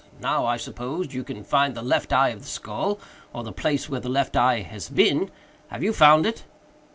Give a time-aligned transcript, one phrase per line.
[0.19, 2.97] Now, I suppose, you can find the left eye of the skull,
[3.33, 5.29] or the place where the left eye has been.
[5.67, 6.43] Have you found it?"